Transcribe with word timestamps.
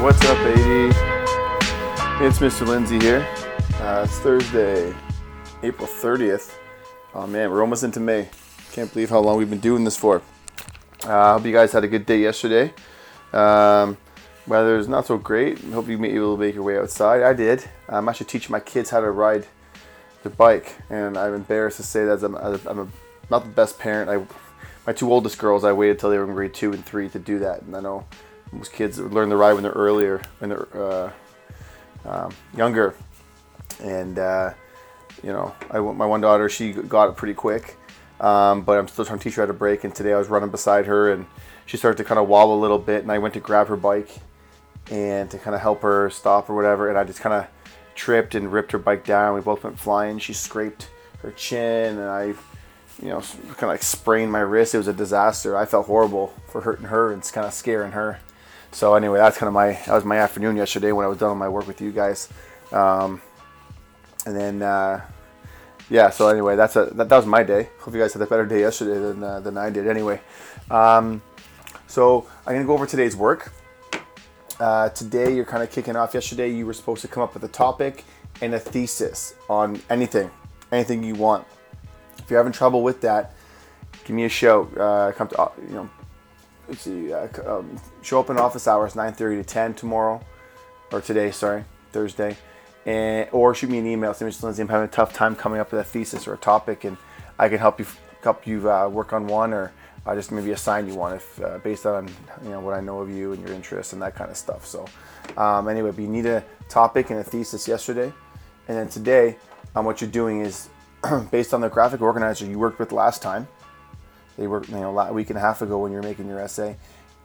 what's 0.00 0.24
up, 0.24 0.38
80? 0.38 0.62
It's 2.24 2.38
Mr. 2.38 2.66
Lindsay 2.66 2.98
here. 2.98 3.26
Uh, 3.80 4.06
it's 4.08 4.18
Thursday, 4.20 4.94
April 5.62 5.86
30th. 5.86 6.54
Oh 7.14 7.26
man, 7.26 7.50
we're 7.50 7.60
almost 7.60 7.84
into 7.84 8.00
May. 8.00 8.30
Can't 8.72 8.90
believe 8.90 9.10
how 9.10 9.20
long 9.20 9.36
we've 9.36 9.50
been 9.50 9.60
doing 9.60 9.84
this 9.84 9.98
for. 9.98 10.22
Uh, 11.04 11.18
I 11.18 11.32
hope 11.34 11.44
you 11.44 11.52
guys 11.52 11.72
had 11.72 11.84
a 11.84 11.88
good 11.88 12.06
day 12.06 12.18
yesterday. 12.18 12.72
Um, 13.34 13.98
weather's 14.46 14.88
not 14.88 15.04
so 15.04 15.18
great. 15.18 15.58
Hope 15.64 15.86
you 15.86 15.98
be 15.98 16.08
able 16.08 16.36
to 16.36 16.40
make 16.40 16.54
your 16.54 16.64
way 16.64 16.78
outside. 16.78 17.22
I 17.22 17.34
did. 17.34 17.68
I'm 17.86 18.08
actually 18.08 18.26
teaching 18.26 18.52
my 18.52 18.60
kids 18.60 18.88
how 18.88 19.00
to 19.00 19.10
ride 19.10 19.46
their 20.22 20.32
bike, 20.32 20.78
and 20.88 21.18
I'm 21.18 21.34
embarrassed 21.34 21.76
to 21.76 21.82
say 21.82 22.06
that 22.06 22.22
I'm, 22.22 22.36
I'm 22.36 22.78
a, 22.78 22.88
not 23.30 23.44
the 23.44 23.50
best 23.50 23.78
parent. 23.78 24.08
I, 24.08 24.24
my 24.86 24.94
two 24.94 25.12
oldest 25.12 25.38
girls, 25.38 25.62
I 25.62 25.72
waited 25.72 25.98
till 25.98 26.08
they 26.08 26.16
were 26.16 26.24
in 26.24 26.32
grade 26.32 26.54
two 26.54 26.72
and 26.72 26.86
three 26.86 27.10
to 27.10 27.18
do 27.18 27.38
that, 27.40 27.60
and 27.60 27.76
I 27.76 27.80
know 27.80 28.06
most 28.52 28.72
kids 28.72 28.98
learn 28.98 29.30
to 29.30 29.36
ride 29.36 29.54
when 29.54 29.62
they're 29.62 29.72
earlier, 29.72 30.22
when 30.38 30.50
they're 30.50 30.68
uh, 30.74 31.12
um, 32.04 32.32
younger. 32.56 32.94
And 33.82 34.18
uh, 34.18 34.52
you 35.22 35.32
know, 35.32 35.54
I 35.70 35.78
my 35.78 36.06
one 36.06 36.20
daughter 36.20 36.48
she 36.48 36.72
got 36.72 37.08
it 37.08 37.16
pretty 37.16 37.34
quick, 37.34 37.76
um, 38.20 38.62
but 38.62 38.78
I'm 38.78 38.88
still 38.88 39.04
trying 39.04 39.18
to 39.18 39.24
teach 39.24 39.34
her 39.36 39.42
how 39.42 39.46
to 39.46 39.52
brake. 39.52 39.84
And 39.84 39.94
today 39.94 40.12
I 40.12 40.18
was 40.18 40.28
running 40.28 40.50
beside 40.50 40.86
her, 40.86 41.12
and 41.12 41.26
she 41.66 41.76
started 41.76 41.96
to 41.98 42.04
kind 42.04 42.18
of 42.18 42.28
wobble 42.28 42.58
a 42.58 42.60
little 42.60 42.78
bit, 42.78 43.02
and 43.02 43.12
I 43.12 43.18
went 43.18 43.34
to 43.34 43.40
grab 43.40 43.68
her 43.68 43.76
bike 43.76 44.10
and 44.90 45.30
to 45.30 45.38
kind 45.38 45.54
of 45.54 45.60
help 45.60 45.82
her 45.82 46.10
stop 46.10 46.50
or 46.50 46.56
whatever, 46.56 46.88
and 46.88 46.98
I 46.98 47.04
just 47.04 47.20
kind 47.20 47.34
of 47.34 47.46
tripped 47.94 48.34
and 48.34 48.52
ripped 48.52 48.72
her 48.72 48.78
bike 48.78 49.04
down. 49.04 49.34
We 49.34 49.40
both 49.40 49.62
went 49.62 49.78
flying. 49.78 50.18
She 50.18 50.32
scraped 50.32 50.90
her 51.22 51.30
chin, 51.32 51.98
and 51.98 52.08
I 52.08 52.34
you 53.02 53.08
know, 53.08 53.20
kind 53.20 53.62
of 53.62 53.68
like 53.68 53.82
sprained 53.82 54.30
my 54.30 54.40
wrist. 54.40 54.74
It 54.74 54.78
was 54.78 54.88
a 54.88 54.92
disaster. 54.92 55.56
I 55.56 55.64
felt 55.64 55.86
horrible 55.86 56.34
for 56.48 56.60
hurting 56.60 56.86
her 56.86 57.12
and 57.12 57.22
kind 57.22 57.46
of 57.46 57.54
scaring 57.54 57.92
her. 57.92 58.18
So 58.72 58.94
anyway, 58.94 59.18
that's 59.18 59.36
kind 59.36 59.48
of 59.48 59.54
my 59.54 59.72
that 59.72 59.94
was 59.94 60.04
my 60.04 60.18
afternoon 60.18 60.56
yesterday 60.56 60.92
when 60.92 61.04
I 61.04 61.08
was 61.08 61.18
done 61.18 61.30
with 61.30 61.38
my 61.38 61.48
work 61.48 61.66
with 61.66 61.80
you 61.80 61.90
guys, 61.90 62.28
um, 62.72 63.20
and 64.24 64.36
then 64.36 64.62
uh, 64.62 65.04
yeah. 65.88 66.10
So 66.10 66.28
anyway, 66.28 66.56
that's 66.56 66.76
a 66.76 66.86
that, 66.86 67.08
that 67.08 67.16
was 67.16 67.26
my 67.26 67.42
day. 67.42 67.68
Hope 67.80 67.94
you 67.94 68.00
guys 68.00 68.12
had 68.12 68.22
a 68.22 68.26
better 68.26 68.46
day 68.46 68.60
yesterday 68.60 68.98
than 68.98 69.22
uh, 69.22 69.40
than 69.40 69.58
I 69.58 69.70
did. 69.70 69.88
Anyway, 69.88 70.20
um, 70.70 71.20
so 71.88 72.28
I'm 72.46 72.54
gonna 72.54 72.66
go 72.66 72.74
over 72.74 72.86
today's 72.86 73.16
work. 73.16 73.52
Uh, 74.60 74.90
today 74.90 75.34
you're 75.34 75.44
kind 75.44 75.62
of 75.62 75.70
kicking 75.70 75.96
off. 75.96 76.14
Yesterday 76.14 76.50
you 76.50 76.64
were 76.64 76.74
supposed 76.74 77.02
to 77.02 77.08
come 77.08 77.22
up 77.22 77.34
with 77.34 77.42
a 77.42 77.48
topic 77.48 78.04
and 78.40 78.54
a 78.54 78.60
thesis 78.60 79.34
on 79.48 79.82
anything, 79.90 80.30
anything 80.70 81.02
you 81.02 81.16
want. 81.16 81.44
If 82.18 82.30
you're 82.30 82.38
having 82.38 82.52
trouble 82.52 82.82
with 82.82 83.00
that, 83.00 83.34
give 84.04 84.14
me 84.14 84.24
a 84.24 84.28
shout. 84.28 84.70
Uh, 84.78 85.12
come 85.12 85.26
to 85.28 85.50
you 85.66 85.74
know 85.74 85.90
see, 86.74 87.12
uh, 87.12 87.28
um, 87.46 87.80
show 88.02 88.20
up 88.20 88.30
in 88.30 88.36
office 88.36 88.66
hours 88.68 88.94
9:30 88.94 89.36
to 89.36 89.44
10 89.44 89.74
tomorrow, 89.74 90.20
or 90.92 91.00
today, 91.00 91.30
sorry, 91.30 91.64
Thursday, 91.92 92.36
and 92.86 93.28
or 93.32 93.54
shoot 93.54 93.70
me 93.70 93.78
an 93.78 93.86
email. 93.86 94.14
Say, 94.14 94.26
Mr. 94.26 94.44
Lindsay, 94.44 94.62
I'm 94.62 94.68
having 94.68 94.88
a 94.88 94.90
tough 94.90 95.12
time 95.12 95.36
coming 95.36 95.60
up 95.60 95.72
with 95.72 95.80
a 95.80 95.84
thesis 95.84 96.26
or 96.26 96.34
a 96.34 96.38
topic, 96.38 96.84
and 96.84 96.96
I 97.38 97.48
can 97.48 97.58
help 97.58 97.78
you 97.78 97.86
help 98.22 98.46
you 98.46 98.70
uh, 98.70 98.88
work 98.88 99.12
on 99.12 99.26
one, 99.26 99.52
or 99.52 99.72
I 100.06 100.14
just 100.14 100.32
maybe 100.32 100.52
assign 100.52 100.86
you 100.86 100.94
one 100.94 101.14
if 101.16 101.42
uh, 101.42 101.58
based 101.58 101.86
on 101.86 102.08
you 102.42 102.50
know 102.50 102.60
what 102.60 102.74
I 102.74 102.80
know 102.80 103.00
of 103.00 103.10
you 103.10 103.32
and 103.32 103.42
your 103.46 103.54
interests 103.54 103.92
and 103.92 104.02
that 104.02 104.14
kind 104.14 104.30
of 104.30 104.36
stuff. 104.36 104.66
So 104.66 104.86
um, 105.36 105.68
anyway, 105.68 105.90
but 105.90 106.00
you 106.00 106.08
need 106.08 106.26
a 106.26 106.44
topic 106.68 107.10
and 107.10 107.20
a 107.20 107.24
thesis 107.24 107.66
yesterday, 107.68 108.12
and 108.68 108.76
then 108.76 108.88
today, 108.88 109.36
um, 109.74 109.84
what 109.84 110.00
you're 110.00 110.10
doing 110.10 110.40
is 110.40 110.68
based 111.30 111.54
on 111.54 111.60
the 111.60 111.68
graphic 111.68 112.00
organizer 112.00 112.44
you 112.44 112.58
worked 112.58 112.78
with 112.78 112.92
last 112.92 113.22
time 113.22 113.48
they 114.40 114.46
were 114.46 114.64
you 114.64 114.76
know 114.76 114.98
a 114.98 115.12
week 115.12 115.28
and 115.28 115.36
a 115.36 115.40
half 115.40 115.60
ago 115.60 115.78
when 115.78 115.92
you're 115.92 116.02
making 116.02 116.26
your 116.26 116.40
essay. 116.40 116.74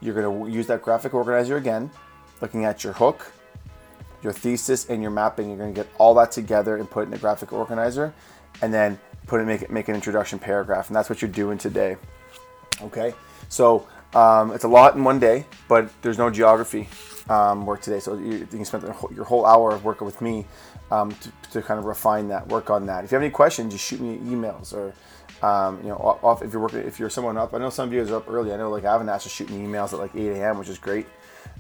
You're 0.02 0.14
going 0.14 0.46
to 0.46 0.52
use 0.52 0.68
that 0.68 0.82
graphic 0.82 1.14
organizer 1.14 1.56
again, 1.56 1.90
looking 2.42 2.66
at 2.66 2.84
your 2.84 2.92
hook, 2.92 3.32
your 4.22 4.34
thesis, 4.34 4.90
and 4.90 5.02
your 5.02 5.12
mapping. 5.12 5.48
You're 5.48 5.58
going 5.58 5.74
to 5.74 5.84
get 5.84 5.90
all 5.98 6.14
that 6.16 6.34
together 6.34 6.76
and 6.76 6.92
put 6.92 7.02
it 7.02 7.04
in 7.04 7.12
the 7.12 7.18
graphic 7.18 7.54
organizer, 7.54 8.14
and 8.62 8.74
then 8.74 9.00
put 9.28 9.40
it 9.40 9.46
make 9.46 9.62
it 9.62 9.72
make 9.72 9.88
an 9.88 9.96
introduction 9.96 10.40
paragraph, 10.40 10.88
and 10.88 10.96
that's 10.96 11.10
what 11.10 11.22
you're 11.22 11.32
doing 11.32 11.58
today. 11.58 11.96
Okay, 12.82 13.14
so 13.48 13.88
um, 14.14 14.52
it's 14.52 14.66
a 14.66 14.68
lot 14.68 14.96
in 14.96 15.06
one 15.06 15.18
day, 15.18 15.46
but 15.70 15.90
there's 16.02 16.18
no 16.18 16.30
geography 16.30 16.90
um, 17.30 17.66
work 17.66 17.82
today, 17.82 18.02
so 18.02 18.18
you, 18.18 18.40
you 18.40 18.46
can 18.46 18.66
spend 18.66 18.84
your 19.16 19.24
whole 19.24 19.46
hour 19.46 19.78
working 19.78 20.06
with 20.06 20.20
me 20.20 20.46
um, 20.92 21.12
to, 21.14 21.32
to, 21.52 21.62
kind 21.62 21.80
of 21.80 21.86
refine 21.86 22.28
that, 22.28 22.46
work 22.50 22.70
on 22.70 22.86
that. 22.88 23.06
If 23.06 23.12
you 23.12 23.16
have 23.16 23.24
any 23.24 23.32
questions, 23.32 23.74
just 23.74 23.86
shoot 23.86 24.02
me 24.02 24.18
emails 24.18 24.74
or 24.74 24.94
um, 25.46 25.80
you 25.84 25.90
know, 25.90 25.98
off 26.24 26.42
if 26.42 26.52
you're 26.52 26.62
working, 26.62 26.80
if 26.80 27.00
you're 27.00 27.10
someone 27.10 27.38
up. 27.38 27.54
I 27.54 27.60
know 27.60 27.70
some 27.70 27.88
of 27.88 27.94
you 27.94 28.02
are 28.02 28.18
up 28.18 28.30
early. 28.30 28.52
I 28.52 28.58
know 28.58 28.70
like 28.72 28.84
Avinash 28.84 29.26
is 29.26 29.32
shooting 29.32 29.60
emails 29.66 29.94
at 29.94 30.00
like 30.00 30.16
8 30.16 30.28
a.m., 30.32 30.58
which 30.58 30.70
is 30.70 30.80
great. 30.80 31.06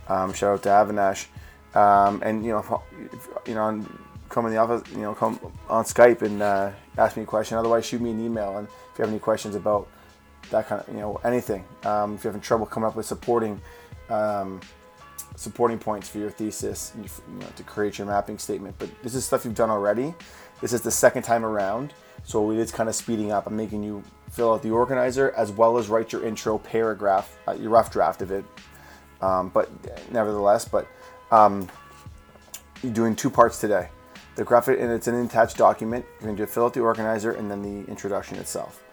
Um, 0.08 0.34
shout 0.34 0.54
out 0.54 0.64
to 0.64 0.70
Avinash. 0.70 1.28
Um, 1.76 2.22
and 2.24 2.44
you 2.44 2.52
know, 2.52 2.82
if, 3.14 3.28
you 3.48 3.54
know, 3.54 3.86
come 4.30 4.46
in 4.48 4.54
the 4.54 4.58
office, 4.58 4.90
you 4.92 5.02
know, 5.02 5.14
come 5.14 5.40
on 5.70 5.84
Skype 5.84 6.24
and 6.24 6.42
uh, 6.42 6.72
ask 6.98 7.16
me 7.16 7.24
a 7.24 7.26
question. 7.26 7.58
Otherwise, 7.58 7.86
shoot 7.86 8.02
me 8.02 8.12
an 8.12 8.26
email. 8.26 8.58
And 8.58 8.68
if 8.68 8.98
you 8.98 9.04
have 9.04 9.12
any 9.12 9.20
questions 9.20 9.56
about 9.56 9.88
that 10.50 10.68
kind 10.68 10.82
of, 10.82 10.88
you 10.94 11.00
know, 11.00 11.20
anything, 11.24 11.64
um, 11.84 12.16
if 12.16 12.24
you're 12.24 12.32
having 12.32 12.42
trouble 12.42 12.66
coming 12.66 12.88
up 12.88 12.96
with 12.96 13.06
supporting 13.06 13.62
um, 14.10 14.62
supporting 15.36 15.78
points 15.78 16.08
for 16.08 16.20
your 16.20 16.30
thesis 16.30 16.94
you 16.96 17.04
know, 17.40 17.48
to 17.56 17.64
create 17.64 17.98
your 17.98 18.08
mapping 18.08 18.38
statement. 18.38 18.76
But 18.80 18.90
this 19.04 19.16
is 19.16 19.26
stuff 19.26 19.46
you've 19.46 19.56
done 19.56 19.70
already. 19.70 20.14
This 20.62 20.72
is 20.74 20.82
the 20.82 20.92
second 20.92 21.24
time 21.24 21.46
around. 21.46 21.94
So 22.26 22.52
it 22.52 22.58
is 22.58 22.72
kind 22.72 22.90
of 22.90 22.96
speeding 22.96 23.32
up. 23.32 23.48
I'm 23.48 23.56
making 23.56 23.84
you 23.84 24.04
fill 24.32 24.54
out 24.54 24.64
the 24.64 24.72
organizer 24.72 25.32
as 25.38 25.52
well 25.52 25.78
as 25.78 25.88
write 25.88 26.12
your 26.12 26.26
intro 26.26 26.58
paragraph, 26.58 27.38
uh, 27.48 27.54
your 27.54 27.70
rough 27.70 27.92
draft 27.92 28.22
of 28.22 28.32
it. 28.32 28.44
Um, 29.22 29.50
but 29.50 29.70
nevertheless, 30.12 30.66
but 30.66 30.88
um, 31.32 31.70
you're 32.84 32.92
doing 32.92 33.16
two 33.16 33.30
parts 33.30 33.62
today. 33.62 33.90
The 34.36 34.44
graphic, 34.44 34.80
and 34.82 34.92
it's 34.92 35.08
an 35.08 35.16
attached 35.24 35.56
document. 35.56 36.04
You're 36.20 36.28
going 36.28 36.36
to 36.38 36.48
fill 36.48 36.66
out 36.66 36.74
the 36.74 36.82
organizer 36.82 37.32
and 37.32 37.50
then 37.50 37.62
the 37.62 37.90
introduction 37.90 38.38
itself. 38.38 38.84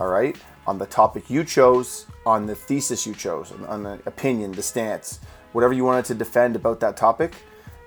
All 0.00 0.08
right, 0.08 0.36
on 0.66 0.78
the 0.78 0.86
topic 0.86 1.28
you 1.28 1.44
chose, 1.44 2.06
on 2.24 2.46
the 2.46 2.54
thesis 2.54 3.06
you 3.06 3.14
chose, 3.14 3.52
on 3.68 3.82
the 3.82 4.00
opinion, 4.06 4.52
the 4.52 4.62
stance, 4.62 5.20
whatever 5.52 5.72
you 5.72 5.84
wanted 5.84 6.04
to 6.06 6.14
defend 6.14 6.56
about 6.56 6.80
that 6.80 6.96
topic, 6.96 7.34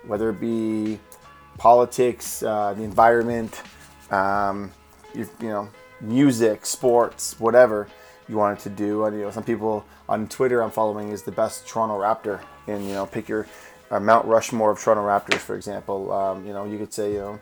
whether 0.06 0.30
it 0.30 0.40
be 0.40 0.98
politics, 1.58 2.42
uh, 2.42 2.74
the 2.74 2.82
environment, 2.82 3.62
um, 4.10 4.72
you, 5.14 5.28
know, 5.40 5.68
music, 6.00 6.66
sports, 6.66 7.38
whatever 7.38 7.88
you 8.28 8.36
wanted 8.36 8.60
to 8.60 8.70
do. 8.70 9.04
And, 9.04 9.16
you 9.16 9.22
know, 9.22 9.30
some 9.30 9.44
people 9.44 9.84
on 10.08 10.28
Twitter 10.28 10.62
I'm 10.62 10.70
following 10.70 11.10
is 11.10 11.22
the 11.22 11.32
best 11.32 11.66
Toronto 11.66 11.98
Raptor, 11.98 12.40
and 12.66 12.84
you 12.84 12.92
know, 12.92 13.06
pick 13.06 13.28
your 13.28 13.46
uh, 13.90 14.00
Mount 14.00 14.26
Rushmore 14.26 14.70
of 14.70 14.78
Toronto 14.78 15.02
Raptors, 15.02 15.40
for 15.40 15.56
example. 15.56 16.12
Um, 16.12 16.46
you 16.46 16.52
know, 16.52 16.64
you 16.64 16.78
could 16.78 16.92
say, 16.92 17.12
you 17.14 17.40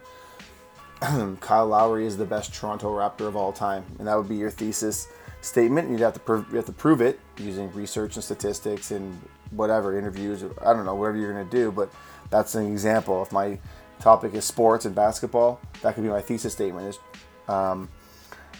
know, 1.00 1.36
Kyle 1.40 1.66
Lowry 1.66 2.06
is 2.06 2.16
the 2.16 2.24
best 2.24 2.54
Toronto 2.54 2.90
Raptor 2.94 3.28
of 3.28 3.36
all 3.36 3.52
time, 3.52 3.84
and 3.98 4.08
that 4.08 4.16
would 4.16 4.28
be 4.28 4.36
your 4.36 4.50
thesis 4.50 5.08
statement. 5.40 5.90
You'd 5.90 6.00
have 6.00 6.14
to 6.14 6.20
prove, 6.20 6.46
you 6.50 6.56
have 6.56 6.66
to 6.66 6.72
prove 6.72 7.00
it 7.00 7.20
using 7.38 7.72
research 7.72 8.16
and 8.16 8.24
statistics 8.24 8.90
and 8.90 9.20
whatever 9.50 9.98
interviews. 9.98 10.44
I 10.64 10.72
don't 10.72 10.84
know 10.84 10.94
whatever 10.94 11.18
you're 11.18 11.44
to 11.44 11.50
do, 11.50 11.70
but 11.70 11.90
that's 12.30 12.54
an 12.54 12.66
example. 12.66 13.22
If 13.22 13.32
my 13.32 13.58
topic 14.00 14.34
is 14.34 14.44
sports 14.44 14.84
and 14.84 14.94
basketball, 14.94 15.60
that 15.82 15.94
could 15.94 16.02
be 16.02 16.10
my 16.10 16.20
thesis 16.20 16.52
statement. 16.52 16.88
Is 16.88 16.98
um, 17.48 17.88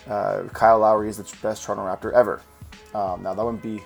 uh, 0.09 0.45
Kyle 0.53 0.79
Lowry 0.79 1.09
is 1.09 1.19
the 1.19 1.37
best 1.43 1.65
Toronto 1.65 1.85
Raptor 1.85 2.13
ever. 2.13 2.41
Um, 2.95 3.23
now 3.23 3.35
that 3.35 3.45
wouldn't 3.45 3.63
be. 3.63 3.83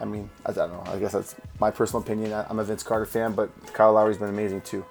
I 0.00 0.04
mean, 0.04 0.28
I, 0.44 0.52
don't 0.52 0.72
know. 0.72 0.92
I 0.92 0.98
guess 0.98 1.12
that's 1.12 1.36
my 1.60 1.70
personal 1.70 2.02
opinion. 2.02 2.32
I'm 2.32 2.58
a 2.58 2.64
Vince 2.64 2.82
Carter 2.82 3.06
fan, 3.06 3.34
but 3.34 3.50
Kyle 3.72 3.92
Lowry's 3.92 4.18
been 4.18 4.28
amazing 4.28 4.62
too. 4.62 4.84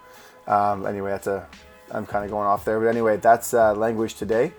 Um, 0.48 0.86
anyway, 0.86 1.12
that's 1.12 1.28
a. 1.28 1.48
I'm 1.92 2.06
kind 2.06 2.24
of 2.24 2.32
going 2.32 2.48
off 2.48 2.64
there, 2.64 2.80
but 2.80 2.88
anyway, 2.88 3.18
that's 3.18 3.54
uh, 3.54 3.74
language 3.74 4.16
today. 4.16 4.54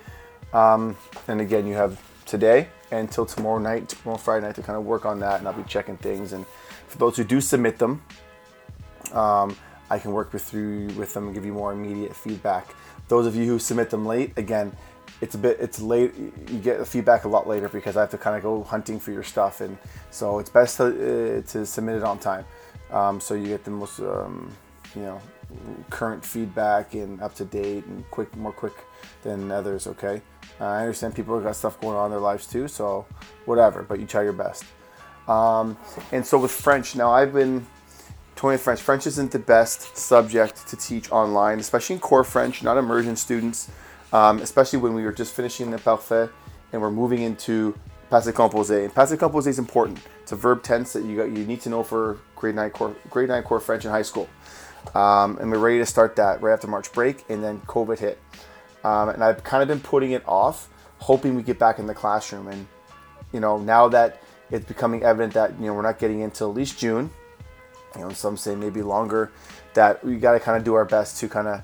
Um, 0.52 0.96
and 1.28 1.40
again, 1.40 1.66
you 1.66 1.74
have 1.74 1.98
today 2.26 2.68
until 2.90 3.24
tomorrow 3.24 3.58
night, 3.58 3.88
tomorrow 3.88 4.18
Friday 4.18 4.46
night 4.46 4.54
to 4.56 4.62
kind 4.62 4.76
of 4.76 4.84
work 4.84 5.06
on 5.06 5.20
that, 5.20 5.38
and 5.38 5.48
I'll 5.48 5.54
be 5.54 5.62
checking 5.62 5.96
things. 5.96 6.34
And 6.34 6.44
for 6.88 6.98
those 6.98 7.16
who 7.16 7.24
do 7.24 7.40
submit 7.40 7.78
them, 7.78 8.02
um, 9.12 9.56
I 9.88 9.98
can 9.98 10.12
work 10.12 10.32
with 10.32 10.44
through 10.44 10.88
with 10.88 11.14
them 11.14 11.26
and 11.26 11.34
give 11.34 11.44
you 11.44 11.52
more 11.52 11.72
immediate 11.72 12.14
feedback. 12.14 12.74
Those 13.12 13.26
of 13.26 13.36
you 13.36 13.44
who 13.44 13.58
submit 13.58 13.90
them 13.90 14.06
late, 14.06 14.32
again, 14.38 14.74
it's 15.20 15.34
a 15.34 15.38
bit 15.38 15.58
it's 15.60 15.82
late. 15.82 16.14
You 16.50 16.58
get 16.58 16.78
the 16.78 16.86
feedback 16.86 17.24
a 17.24 17.28
lot 17.28 17.46
later 17.46 17.68
because 17.68 17.94
I 17.94 18.00
have 18.00 18.10
to 18.12 18.16
kind 18.16 18.38
of 18.38 18.42
go 18.42 18.62
hunting 18.62 18.98
for 18.98 19.12
your 19.12 19.22
stuff, 19.22 19.60
and 19.60 19.76
so 20.10 20.38
it's 20.38 20.48
best 20.48 20.78
to, 20.78 20.86
uh, 20.86 21.42
to 21.52 21.66
submit 21.66 21.96
it 21.96 22.04
on 22.04 22.18
time, 22.18 22.46
um, 22.90 23.20
so 23.20 23.34
you 23.34 23.48
get 23.48 23.64
the 23.64 23.70
most 23.70 24.00
um, 24.00 24.50
you 24.94 25.02
know 25.02 25.20
current 25.90 26.24
feedback 26.24 26.94
and 26.94 27.20
up 27.20 27.34
to 27.34 27.44
date 27.44 27.84
and 27.84 28.10
quick, 28.10 28.34
more 28.34 28.50
quick 28.50 28.76
than 29.24 29.50
others. 29.50 29.86
Okay, 29.86 30.22
uh, 30.58 30.64
I 30.64 30.80
understand 30.80 31.14
people 31.14 31.34
have 31.34 31.44
got 31.44 31.54
stuff 31.54 31.78
going 31.82 31.98
on 31.98 32.06
in 32.06 32.12
their 32.12 32.20
lives 32.20 32.46
too, 32.46 32.66
so 32.66 33.04
whatever. 33.44 33.82
But 33.82 34.00
you 34.00 34.06
try 34.06 34.22
your 34.22 34.32
best. 34.32 34.64
Um, 35.28 35.76
and 36.12 36.24
so 36.24 36.38
with 36.38 36.50
French, 36.50 36.96
now 36.96 37.12
I've 37.12 37.34
been 37.34 37.66
with 38.42 38.60
French. 38.60 38.80
French 38.80 39.06
isn't 39.06 39.30
the 39.30 39.38
best 39.38 39.96
subject 39.96 40.66
to 40.68 40.76
teach 40.76 41.10
online, 41.10 41.58
especially 41.60 41.94
in 41.94 42.00
core 42.00 42.24
French, 42.24 42.62
not 42.62 42.76
immersion 42.76 43.16
students. 43.16 43.70
Um, 44.12 44.40
especially 44.40 44.78
when 44.78 44.92
we 44.92 45.04
were 45.04 45.12
just 45.12 45.32
finishing 45.32 45.70
the 45.70 45.78
parfait 45.78 46.28
and 46.72 46.82
we're 46.82 46.90
moving 46.90 47.22
into 47.22 47.74
passé 48.10 48.30
composé. 48.32 48.84
And 48.84 48.94
passé 48.94 49.16
composé 49.16 49.46
is 49.46 49.58
important. 49.58 50.00
It's 50.20 50.32
a 50.32 50.36
verb 50.36 50.62
tense 50.62 50.92
that 50.92 51.04
you 51.04 51.16
got, 51.16 51.30
you 51.30 51.46
need 51.46 51.62
to 51.62 51.70
know 51.70 51.82
for 51.82 52.18
grade 52.36 52.54
nine 52.54 52.70
core 52.70 52.94
grade 53.08 53.28
nine 53.28 53.42
core 53.42 53.58
French 53.58 53.86
in 53.86 53.90
high 53.90 54.02
school. 54.02 54.28
Um, 54.94 55.38
and 55.38 55.50
we're 55.50 55.58
ready 55.58 55.78
to 55.78 55.86
start 55.86 56.16
that 56.16 56.42
right 56.42 56.52
after 56.52 56.66
March 56.66 56.92
break, 56.92 57.24
and 57.30 57.42
then 57.42 57.60
COVID 57.60 57.98
hit. 57.98 58.18
Um, 58.84 59.08
and 59.10 59.24
I've 59.24 59.42
kind 59.44 59.62
of 59.62 59.68
been 59.68 59.80
putting 59.80 60.10
it 60.10 60.24
off, 60.26 60.68
hoping 60.98 61.34
we 61.36 61.42
get 61.42 61.58
back 61.58 61.78
in 61.78 61.86
the 61.86 61.94
classroom. 61.94 62.48
And 62.48 62.66
you 63.32 63.40
know, 63.40 63.58
now 63.58 63.88
that 63.88 64.20
it's 64.50 64.66
becoming 64.66 65.04
evident 65.04 65.32
that 65.34 65.58
you 65.58 65.66
know 65.66 65.74
we're 65.74 65.82
not 65.82 65.98
getting 65.98 66.20
into 66.20 66.44
at 66.44 66.54
least 66.54 66.78
June, 66.78 67.10
you 67.96 68.02
know, 68.02 68.10
some 68.10 68.36
say 68.36 68.54
maybe 68.54 68.82
longer, 68.82 69.32
that 69.74 70.04
we 70.04 70.16
got 70.16 70.32
to 70.32 70.40
kind 70.40 70.56
of 70.56 70.64
do 70.64 70.74
our 70.74 70.84
best 70.84 71.18
to 71.20 71.28
kind 71.28 71.48
of 71.48 71.62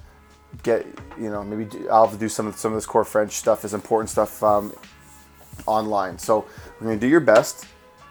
get, 0.63 0.87
you 1.19 1.31
know, 1.31 1.43
maybe 1.43 1.65
do, 1.65 1.89
I'll 1.89 2.07
have 2.07 2.15
to 2.15 2.21
do 2.21 2.29
some 2.29 2.47
of 2.47 2.57
some 2.57 2.73
of 2.73 2.77
this 2.77 2.87
core 2.87 3.05
French 3.05 3.33
stuff, 3.33 3.65
is 3.65 3.75
important 3.75 4.11
stuff 4.11 4.43
um, 4.43 4.73
online. 5.67 6.19
So 6.19 6.47
we're 6.81 6.87
going 6.87 6.99
to 6.99 7.07
do 7.07 7.11
your 7.11 7.21
best. 7.21 7.67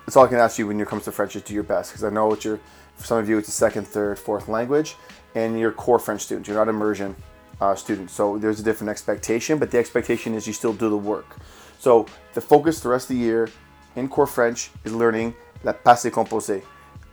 That's 0.05 0.15
all 0.15 0.25
I 0.25 0.27
can 0.27 0.37
ask 0.37 0.57
you 0.57 0.67
when 0.67 0.79
it 0.79 0.87
comes 0.87 1.03
to 1.05 1.11
French 1.11 1.35
is 1.35 1.41
do 1.41 1.53
your 1.53 1.63
best 1.63 1.91
because 1.91 2.03
I 2.03 2.09
know 2.09 2.31
it's 2.31 2.45
your, 2.45 2.59
for 2.95 3.05
some 3.05 3.17
of 3.17 3.27
you 3.27 3.37
it's 3.37 3.49
a 3.49 3.51
second, 3.51 3.85
third, 3.87 4.17
fourth 4.17 4.47
language, 4.47 4.95
and 5.35 5.59
you're 5.59 5.71
core 5.71 5.99
French 5.99 6.21
students. 6.21 6.47
You're 6.47 6.57
not 6.57 6.69
immersion 6.69 7.15
uh, 7.59 7.75
students. 7.75 8.13
So 8.13 8.37
there's 8.37 8.59
a 8.59 8.63
different 8.63 8.89
expectation, 8.89 9.57
but 9.57 9.71
the 9.71 9.77
expectation 9.77 10.33
is 10.33 10.47
you 10.47 10.53
still 10.53 10.73
do 10.73 10.89
the 10.89 10.97
work. 10.97 11.37
So 11.79 12.05
the 12.33 12.41
focus 12.41 12.79
the 12.79 12.89
rest 12.89 13.09
of 13.09 13.17
the 13.17 13.21
year 13.21 13.49
in 13.95 14.07
core 14.07 14.27
French 14.27 14.71
is 14.83 14.93
learning 14.93 15.35
la 15.63 15.73
passé 15.73 16.11
composé. 16.11 16.61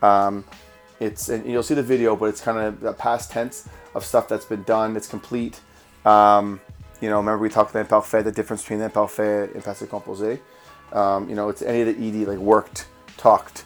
Um, 0.03 0.45
it's 1.01 1.29
and 1.29 1.45
you'll 1.47 1.63
see 1.63 1.75
the 1.75 1.83
video, 1.83 2.17
but 2.17 2.27
it's 2.27 2.41
kind 2.41 2.59
of 2.59 2.81
the 2.81 2.93
past 2.93 3.31
tense 3.31 3.69
of 3.95 4.05
stuff 4.05 4.29
that's 4.29 4.45
been 4.45 4.63
done. 4.65 4.97
It's 4.97 5.09
complete. 5.09 5.61
Um, 6.05 6.61
you 7.01 7.11
know, 7.11 7.19
remember 7.19 7.39
we 7.39 7.49
talked 7.49 7.71
about 7.71 7.81
imparfait, 7.81 8.23
the 8.23 8.33
difference 8.33 8.63
between 8.63 8.81
imparfait 8.81 9.55
and 9.55 9.63
passé 9.63 9.87
composé. 9.87 10.41
Um, 10.97 11.29
you 11.29 11.35
know, 11.35 11.49
it's 11.49 11.63
any 11.63 11.81
of 11.83 11.87
the 11.89 12.23
ed 12.23 12.29
like 12.29 12.39
worked, 12.39 12.87
talked, 13.17 13.65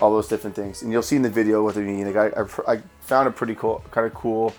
all 0.00 0.10
those 0.10 0.28
different 0.28 0.54
things. 0.54 0.82
And 0.82 0.92
you'll 0.92 1.02
see 1.02 1.16
in 1.16 1.22
the 1.22 1.30
video 1.30 1.62
what 1.62 1.74
they 1.74 1.82
mean. 1.82 2.12
Like 2.12 2.34
I, 2.36 2.40
I, 2.40 2.74
I 2.74 2.82
found 3.00 3.28
a 3.28 3.30
pretty 3.30 3.54
cool, 3.54 3.82
kind 3.90 4.06
of 4.06 4.14
cool 4.14 4.52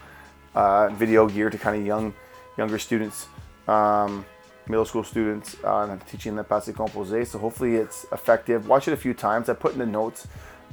uh, 0.56 0.90
video 0.90 1.28
gear 1.28 1.50
to 1.50 1.58
kind 1.58 1.80
of 1.80 1.86
young, 1.86 2.14
younger 2.58 2.80
students, 2.80 3.28
um, 3.68 4.26
middle 4.68 4.86
school 4.86 5.04
students, 5.04 5.56
uh, 5.64 5.98
teaching 6.10 6.36
the 6.36 6.44
passé 6.44 6.74
composé. 6.74 7.26
So 7.26 7.38
hopefully 7.38 7.76
it's 7.76 8.06
effective. 8.12 8.68
Watch 8.68 8.88
it 8.88 8.94
a 8.94 8.98
few 8.98 9.14
times. 9.14 9.50
I 9.50 9.54
put 9.54 9.74
in 9.74 9.80
the 9.80 9.86
notes. 9.86 10.28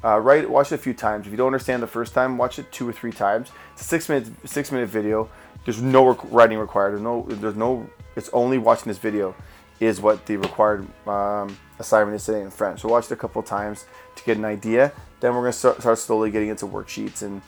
Uh, 0.05 0.19
right, 0.19 0.49
watch 0.49 0.71
it 0.71 0.75
a 0.75 0.79
few 0.79 0.93
times. 0.93 1.25
If 1.27 1.33
you 1.33 1.39
don't 1.39 1.47
understand 1.47 1.83
the 1.83 1.87
first 1.87 2.13
time, 2.13 2.37
watch 2.37 2.59
it 2.59 2.71
two 2.71 2.87
or 2.87 2.93
three 2.93 3.11
times. 3.11 3.51
It's 3.73 3.81
a 3.81 3.85
six 3.85 4.09
minute 4.09 4.29
six 4.45 4.71
minute 4.71 4.91
video. 4.91 5.31
There's 5.65 5.81
no 5.81 6.09
rec- 6.09 6.31
writing 6.31 6.59
required. 6.59 6.93
There's 6.93 7.03
no 7.03 7.25
there's 7.27 7.57
no. 7.57 7.89
It's 8.15 8.29
only 8.35 8.59
watching 8.59 8.91
this 8.91 8.99
video 8.99 9.35
is 9.81 10.01
what 10.01 10.27
the 10.27 10.37
required 10.37 10.87
um, 11.09 11.57
assignment 11.79 12.17
is 12.17 12.25
today 12.25 12.43
in 12.43 12.51
French. 12.51 12.83
So 12.83 12.89
watch 12.89 13.07
it 13.07 13.13
a 13.13 13.17
couple 13.17 13.43
times 13.43 13.87
to 14.17 14.25
get 14.25 14.37
an 14.37 14.45
idea. 14.45 14.93
Then 15.21 15.35
we're 15.35 15.41
gonna 15.41 15.53
start, 15.53 15.81
start 15.81 15.99
slowly 15.99 16.31
getting 16.31 16.51
into 16.51 16.67
worksheets 16.67 17.23
and 17.23 17.41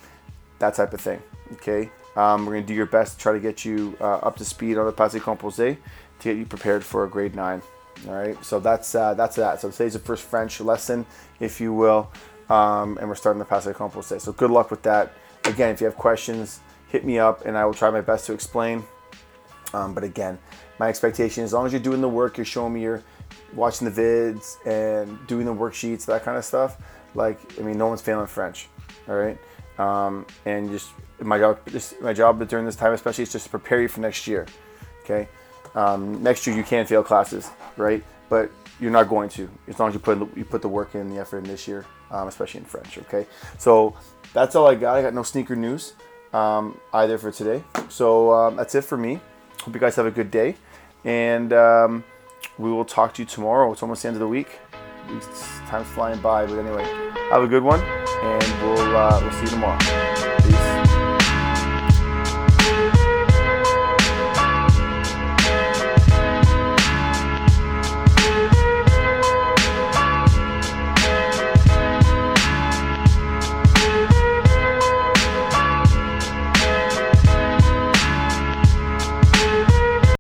that 0.59 0.75
type 0.75 0.95
of 0.95 1.01
thing. 1.01 1.21
Okay, 1.53 1.91
um, 2.17 2.47
we're 2.47 2.55
gonna 2.55 2.67
do 2.67 2.75
your 2.75 2.87
best 2.87 3.15
to 3.15 3.19
try 3.19 3.35
to 3.35 3.41
get 3.41 3.67
you 3.67 3.99
uh, 4.01 4.17
up 4.17 4.37
to 4.39 4.47
speed 4.47 4.79
on 4.79 4.87
the 4.87 4.93
passé 4.95 5.21
composé 5.21 5.77
to 6.21 6.25
get 6.25 6.39
you 6.39 6.47
prepared 6.47 6.83
for 6.83 7.05
a 7.05 7.09
grade 7.09 7.37
nine. 7.37 7.61
All 8.09 8.15
right, 8.15 8.43
so 8.43 8.61
that's 8.61 8.95
uh, 8.95 9.13
that's 9.13 9.37
that. 9.37 9.61
So 9.61 9.71
today's 9.71 9.93
the 9.93 9.99
first 9.99 10.23
French 10.23 10.59
lesson, 10.61 11.05
if 11.39 11.61
you 11.61 11.75
will 11.75 12.11
um, 12.49 12.99
and 12.99 13.09
we're 13.09 13.15
starting 13.15 13.39
the 13.39 13.45
Passé 13.45 13.75
Composé. 13.75 14.21
So 14.21 14.33
good 14.33 14.51
luck 14.51 14.71
with 14.71 14.83
that. 14.83 15.13
Again, 15.45 15.71
if 15.71 15.81
you 15.81 15.87
have 15.87 15.97
questions, 15.97 16.61
hit 16.89 17.05
me 17.05 17.19
up 17.19 17.45
and 17.45 17.57
I 17.57 17.65
will 17.65 17.75
try 17.75 17.91
my 17.91 18.01
best 18.01 18.27
to 18.27 18.33
explain. 18.33 18.85
Um, 19.75 19.95
but 19.95 20.05
again, 20.05 20.39
my 20.79 20.89
expectation 20.89 21.45
as 21.45 21.53
long 21.53 21.67
as 21.67 21.73
you're 21.73 21.83
doing 21.83 22.01
the 22.01 22.09
work, 22.09 22.37
you're 22.37 22.45
showing 22.45 22.73
me 22.73 22.83
you're 22.83 23.03
watching 23.55 23.91
the 23.91 24.01
vids 24.01 24.57
and 24.67 25.27
doing 25.27 25.47
the 25.47 25.55
worksheets, 25.55 26.05
that 26.07 26.25
kind 26.25 26.37
of 26.37 26.45
stuff. 26.45 26.77
Like, 27.15 27.39
I 27.59 27.63
mean, 27.63 27.79
no 27.79 27.89
one's 27.89 28.03
failing 28.03 28.27
French, 28.27 28.69
all 29.09 29.17
right? 29.17 29.39
Um, 29.79 30.27
and 30.45 30.71
just 30.71 30.91
my 31.21 31.39
job, 31.39 31.61
just 31.71 32.01
my 32.01 32.13
job 32.13 32.47
during 32.49 32.67
this 32.67 32.77
time, 32.77 32.93
especially, 32.93 33.23
is 33.23 33.33
just 33.33 33.45
to 33.47 33.51
prepare 33.51 33.81
you 33.81 33.89
for 33.89 34.01
next 34.01 34.27
year. 34.27 34.47
Okay, 35.03 35.29
um, 35.75 36.23
next 36.23 36.47
year 36.47 36.57
you 36.57 36.65
can 36.65 36.87
fail 36.87 37.03
classes, 37.03 37.51
right? 37.77 38.03
But 38.29 38.51
you're 38.81 38.91
not 38.91 39.09
going 39.09 39.29
to 39.31 39.49
as 39.69 39.79
long 39.79 39.89
as 39.89 39.95
you 39.95 40.01
put 40.01 40.37
you 40.37 40.45
put 40.45 40.63
the 40.63 40.69
work 40.69 40.95
in, 40.95 41.09
the 41.09 41.21
effort 41.21 41.39
in 41.39 41.45
this 41.45 41.67
year, 41.67 41.87
um, 42.11 42.29
especially 42.29 42.61
in 42.61 42.67
French. 42.67 42.99
Okay, 42.99 43.27
so 43.59 43.95
that's 44.33 44.55
all 44.55 44.67
I 44.67 44.75
got. 44.75 44.97
I 44.97 45.03
got 45.03 45.15
no 45.15 45.23
sneaker 45.23 45.57
news 45.57 45.95
um, 46.33 46.79
either 46.93 47.19
for 47.19 47.31
today. 47.31 47.63
So 47.89 48.33
um, 48.33 48.57
that's 48.57 48.75
it 48.75 48.83
for 48.83 48.97
me. 48.97 49.21
Hope 49.63 49.75
you 49.75 49.81
guys 49.81 49.97
have 49.97 50.07
a 50.07 50.11
good 50.11 50.31
day, 50.31 50.57
and 51.05 51.53
um, 51.53 52.05
we 52.59 52.71
will 52.71 52.85
talk 52.85 53.15
to 53.15 53.23
you 53.23 53.27
tomorrow. 53.27 53.73
It's 53.73 53.83
almost 53.83 54.03
the 54.03 54.09
end 54.09 54.17
of 54.17 54.21
the 54.21 54.29
week. 54.29 54.59
Time's 55.69 55.87
flying 55.89 56.21
by, 56.21 56.47
but 56.47 56.59
anyway, 56.59 56.85
have 57.31 57.43
a 57.43 57.49
good 57.49 57.63
one, 57.63 57.81
and 57.81 58.63
we'll 58.63 58.97
uh, 58.97 59.21
we'll 59.23 59.33
see 59.33 59.43
you 59.43 59.49
tomorrow. 59.49 60.06